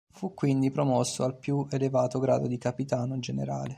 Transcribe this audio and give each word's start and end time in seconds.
Fu 0.11 0.33
quindi 0.33 0.71
promosso 0.71 1.23
al 1.23 1.37
più 1.37 1.67
elevato 1.69 2.17
grado 2.17 2.47
di 2.47 2.57
Capitano 2.57 3.19
Generale. 3.19 3.69